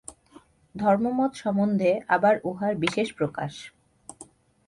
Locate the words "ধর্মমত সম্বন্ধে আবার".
0.75-2.35